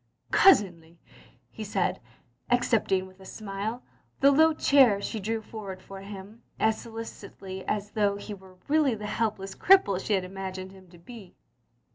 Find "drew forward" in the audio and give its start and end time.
5.19-5.79